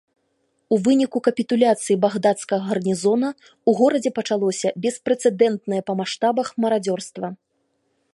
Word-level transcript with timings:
У 0.75 0.77
выніку 0.85 1.19
капітуляцыі 1.27 1.97
багдадскага 2.05 2.63
гарнізона 2.71 3.29
ў 3.33 3.79
горадзе 3.81 4.13
пачалося 4.17 4.73
беспрэцэдэнтнае 4.87 5.81
па 5.91 5.97
маштабах 6.01 6.47
марадзёрства. 6.67 7.27